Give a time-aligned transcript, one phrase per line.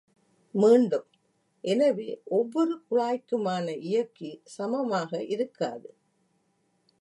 [0.55, 1.07] மீண்டும்,
[1.63, 2.07] எனவே
[2.23, 5.89] ஒவ்வொரு குழாய்க்குமான இயக்கி சமமாக இருக்காது.